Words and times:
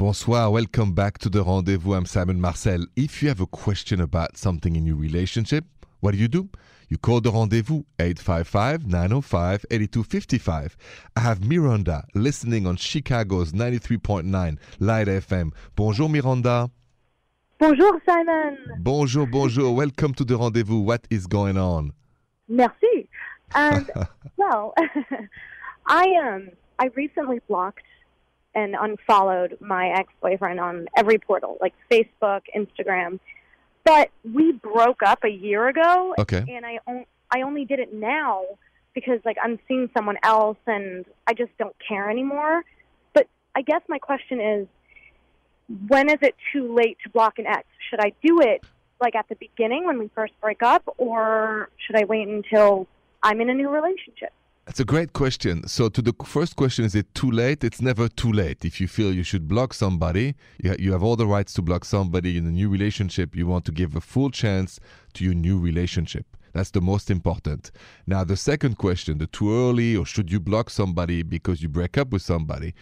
Bonsoir, 0.00 0.50
welcome 0.50 0.94
back 0.94 1.18
to 1.18 1.28
the 1.28 1.44
rendezvous. 1.44 1.92
I'm 1.92 2.06
Simon 2.06 2.40
Marcel. 2.40 2.86
If 2.96 3.22
you 3.22 3.28
have 3.28 3.42
a 3.42 3.46
question 3.46 4.00
about 4.00 4.38
something 4.38 4.74
in 4.74 4.86
your 4.86 4.96
relationship, 4.96 5.66
what 6.00 6.12
do 6.12 6.16
you 6.16 6.26
do? 6.26 6.48
You 6.88 6.96
call 6.96 7.20
the 7.20 7.30
rendezvous 7.30 7.82
855 7.98 8.86
905 8.86 9.66
8255. 9.70 10.78
I 11.16 11.20
have 11.20 11.44
Miranda 11.44 12.06
listening 12.14 12.66
on 12.66 12.76
Chicago's 12.76 13.52
93.9 13.52 14.56
Light 14.78 15.06
FM. 15.06 15.52
Bonjour, 15.76 16.08
Miranda. 16.08 16.70
Bonjour 17.58 18.00
Simon. 18.06 18.56
Bonjour, 18.78 19.26
bonjour. 19.26 19.74
Welcome 19.74 20.14
to 20.14 20.24
the 20.24 20.38
rendezvous. 20.38 20.80
What 20.80 21.06
is 21.10 21.26
going 21.26 21.58
on? 21.58 21.92
Merci. 22.48 23.06
And 23.54 23.90
well, 24.38 24.72
I 25.86 26.06
um 26.24 26.48
I 26.78 26.86
recently 26.96 27.40
blocked 27.46 27.84
and 28.54 28.74
unfollowed 28.78 29.56
my 29.60 29.90
ex-boyfriend 29.90 30.58
on 30.58 30.88
every 30.96 31.18
portal, 31.18 31.56
like 31.60 31.74
Facebook, 31.90 32.42
Instagram. 32.56 33.20
But 33.84 34.10
we 34.24 34.52
broke 34.52 35.02
up 35.02 35.24
a 35.24 35.28
year 35.30 35.68
ago, 35.68 36.14
Okay. 36.18 36.44
and 36.48 36.66
I 36.66 36.80
on- 36.86 37.06
I 37.30 37.42
only 37.42 37.64
did 37.64 37.78
it 37.78 37.92
now 37.94 38.44
because 38.92 39.20
like 39.24 39.36
I'm 39.42 39.58
seeing 39.68 39.88
someone 39.96 40.18
else, 40.22 40.58
and 40.66 41.04
I 41.26 41.34
just 41.34 41.56
don't 41.58 41.76
care 41.78 42.10
anymore. 42.10 42.64
But 43.12 43.28
I 43.54 43.62
guess 43.62 43.82
my 43.88 43.98
question 43.98 44.40
is, 44.40 44.66
when 45.88 46.08
is 46.08 46.18
it 46.22 46.34
too 46.52 46.74
late 46.74 46.98
to 47.04 47.10
block 47.10 47.38
an 47.38 47.46
ex? 47.46 47.64
Should 47.88 48.00
I 48.00 48.12
do 48.22 48.40
it 48.40 48.64
like 49.00 49.14
at 49.14 49.28
the 49.28 49.36
beginning 49.36 49.86
when 49.86 49.98
we 49.98 50.08
first 50.08 50.32
break 50.40 50.62
up, 50.62 50.82
or 50.98 51.70
should 51.78 51.96
I 51.96 52.04
wait 52.04 52.26
until 52.28 52.86
I'm 53.22 53.40
in 53.40 53.48
a 53.48 53.54
new 53.54 53.68
relationship? 53.70 54.32
That's 54.70 54.78
a 54.78 54.84
great 54.84 55.14
question. 55.14 55.66
So, 55.66 55.88
to 55.88 56.00
the 56.00 56.14
first 56.24 56.54
question, 56.54 56.84
is 56.84 56.94
it 56.94 57.12
too 57.12 57.28
late? 57.28 57.64
It's 57.64 57.82
never 57.82 58.06
too 58.06 58.30
late. 58.30 58.64
If 58.64 58.80
you 58.80 58.86
feel 58.86 59.12
you 59.12 59.24
should 59.24 59.48
block 59.48 59.74
somebody, 59.74 60.36
you, 60.62 60.92
have 60.92 61.02
all 61.02 61.16
the 61.16 61.26
rights 61.26 61.52
to 61.54 61.62
block 61.62 61.84
somebody 61.84 62.36
in 62.38 62.46
a 62.46 62.52
new 62.52 62.68
relationship. 62.68 63.34
You 63.34 63.48
want 63.48 63.64
to 63.64 63.72
give 63.72 63.96
a 63.96 64.00
full 64.00 64.30
chance 64.30 64.78
to 65.14 65.24
your 65.24 65.34
new 65.34 65.58
relationship. 65.58 66.24
That's 66.52 66.70
the 66.70 66.80
most 66.80 67.10
important. 67.10 67.72
Now, 68.06 68.22
the 68.22 68.36
second 68.36 68.78
question, 68.78 69.18
the 69.18 69.26
too 69.26 69.52
early 69.52 69.96
or 69.96 70.06
should 70.06 70.30
you 70.30 70.38
block 70.38 70.70
somebody 70.70 71.24
because 71.24 71.62
you 71.62 71.68
break 71.68 71.98
up 71.98 72.10
with 72.12 72.22
somebody? 72.22 72.72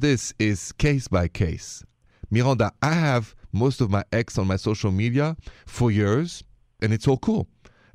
This 0.00 0.34
is 0.38 0.72
case 0.72 1.08
by 1.08 1.28
case. 1.28 1.82
Miranda, 2.30 2.72
I 2.82 2.92
have 2.92 3.34
most 3.52 3.80
of 3.80 3.88
my 3.88 4.04
ex 4.12 4.36
on 4.36 4.48
my 4.48 4.56
social 4.56 4.92
media 4.92 5.34
for 5.64 5.90
years, 5.90 6.44
and 6.82 6.92
it's 6.92 7.08
all 7.08 7.16
cool. 7.16 7.48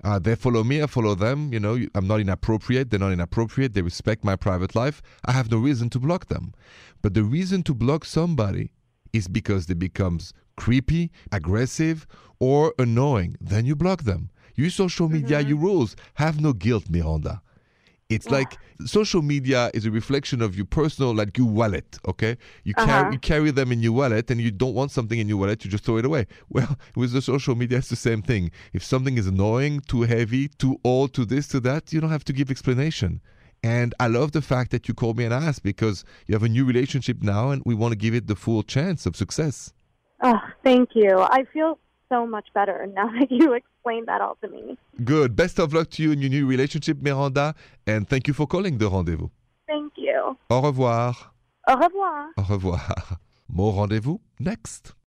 Uh, 0.04 0.20
they 0.20 0.36
follow 0.36 0.64
me, 0.64 0.82
I 0.84 0.88
follow 0.88 1.16
them. 1.16 1.54
You 1.54 1.60
know, 1.60 1.80
I'm 1.96 2.08
not 2.08 2.20
inappropriate, 2.20 2.90
they're 2.90 3.00
not 3.00 3.14
inappropriate, 3.14 3.74
they 3.74 3.82
respect 3.82 4.24
my 4.24 4.36
private 4.36 4.76
life. 4.76 5.02
I 5.26 5.32
have 5.32 5.50
no 5.50 5.58
reason 5.58 5.90
to 5.92 6.00
block 6.00 6.28
them. 6.28 6.54
But 7.02 7.14
the 7.14 7.24
reason 7.24 7.64
to 7.64 7.74
block 7.74 8.04
somebody 8.06 8.72
is 9.14 9.28
because 9.28 9.68
they 9.68 9.76
becomes 9.76 10.34
creepy, 10.58 11.12
aggressive, 11.32 12.06
or 12.40 12.74
annoying. 12.78 13.38
Then 13.40 13.66
you 13.66 13.76
block 13.76 14.04
them. 14.04 14.30
You 14.56 14.70
social 14.70 15.10
media, 15.10 15.40
you 15.40 15.56
rules. 15.56 15.96
Have 16.16 16.40
no 16.40 16.54
guilt, 16.54 16.90
Miranda. 16.90 17.42
It's 18.16 18.30
like 18.30 18.58
social 18.86 19.22
media 19.22 19.72
is 19.74 19.86
a 19.86 19.92
reflection 19.92 20.42
of 20.42 20.56
your 20.56 20.66
personal, 20.66 21.14
like 21.16 21.38
your 21.38 21.48
wallet. 21.48 21.98
Okay, 22.08 22.38
you 22.64 22.74
carry 22.74 22.92
Uh-huh. 23.02 23.12
you 23.12 23.20
carry 23.20 23.52
them 23.52 23.72
in 23.72 23.82
your 23.82 23.94
wallet, 23.94 24.30
and 24.32 24.40
you 24.42 24.52
don't 24.52 24.74
want 24.74 24.92
something 24.92 25.20
in 25.20 25.28
your 25.28 25.38
wallet, 25.38 25.64
you 25.64 25.72
just 25.72 25.84
throw 25.84 25.98
it 25.98 26.06
away. 26.06 26.26
Well, 26.50 26.78
with 26.96 27.12
the 27.14 27.22
social 27.22 27.56
media, 27.56 27.78
it's 27.80 27.90
the 27.90 27.96
same 27.96 28.22
thing. 28.22 28.52
If 28.74 28.84
something 28.84 29.18
is 29.18 29.28
annoying, 29.28 29.82
too 29.82 30.04
heavy, 30.04 30.48
too 30.48 30.80
old, 30.84 31.14
to 31.14 31.26
this, 31.26 31.48
to 31.50 31.60
that, 31.62 31.92
you 31.94 32.00
don't 32.02 32.12
have 32.12 32.26
to 32.26 32.34
give 32.34 32.50
explanation. 32.52 33.22
And 33.64 33.96
I 34.00 34.08
love 34.08 34.34
the 34.34 34.42
fact 34.42 34.72
that 34.72 34.88
you 34.88 34.94
called 34.94 35.18
me 35.18 35.24
and 35.24 35.34
asked 35.34 35.64
because 35.64 36.04
you 36.28 36.36
have 36.36 36.44
a 36.44 36.50
new 36.50 36.66
relationship 36.66 37.18
now, 37.24 37.50
and 37.52 37.62
we 37.66 37.74
want 37.76 37.92
to 37.94 37.98
give 37.98 38.14
it 38.14 38.28
the 38.28 38.36
full 38.36 38.62
chance 38.62 39.06
of 39.06 39.16
success. 39.16 39.74
Oh, 40.22 40.40
thank 40.64 40.90
you. 40.96 41.20
I 41.20 41.46
feel 41.54 41.80
so 42.14 42.28
much 42.28 42.48
better 42.54 42.88
now 43.00 43.08
that 43.20 43.32
you 43.32 43.54
explained 43.54 44.08
that 44.08 44.22
all 44.22 44.38
to 44.42 44.48
me. 44.48 44.78
Good. 45.04 45.36
Best 45.36 45.60
of 45.60 45.74
luck 45.74 45.90
to 45.92 46.04
you 46.04 46.12
in 46.12 46.20
your 46.22 46.30
new 46.30 46.46
relationship, 46.46 46.98
Miranda, 47.02 47.56
and 47.88 48.08
thank 48.08 48.28
you 48.28 48.34
for 48.34 48.48
calling 48.48 48.78
the 48.78 48.90
rendezvous. 48.90 49.30
Thank 49.68 49.94
you. 49.98 50.38
Au 50.50 50.62
revoir. 50.62 51.34
Au 51.68 51.76
revoir. 51.76 52.30
Au 52.38 52.44
revoir. 52.44 53.20
More 53.48 53.74
rendezvous 53.74 54.20
next. 54.40 54.94